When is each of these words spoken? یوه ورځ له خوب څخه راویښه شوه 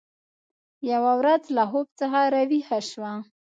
یوه 0.91 1.11
ورځ 1.19 1.43
له 1.57 1.63
خوب 1.69 1.87
څخه 1.99 2.19
راویښه 2.33 2.79
شوه 2.91 3.13